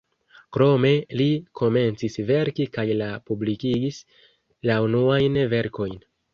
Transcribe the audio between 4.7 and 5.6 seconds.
la unuajn